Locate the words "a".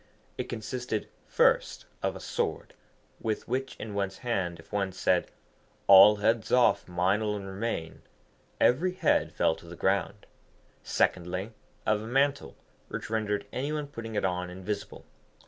2.15-2.19, 12.01-12.07